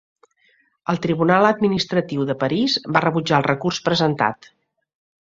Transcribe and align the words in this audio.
El 0.93 0.99
Tribunal 1.03 1.49
Administratiu 1.51 2.25
de 2.31 2.39
París 2.47 2.81
va 2.97 3.05
rebutjar 3.09 3.41
el 3.41 3.49
recurs 3.53 3.85
presentat. 3.93 4.55